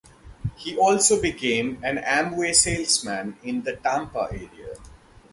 [0.55, 4.73] He also became an Amway salesman in the Tampa area.